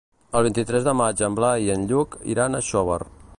El 0.37 0.45
vint-i-tres 0.45 0.87
de 0.87 0.95
maig 1.01 1.21
en 1.27 1.37
Blai 1.41 1.67
i 1.67 1.71
en 1.75 1.85
Lluc 1.93 2.17
iran 2.37 2.57
a 2.57 2.65
Xóvar. 2.71 2.99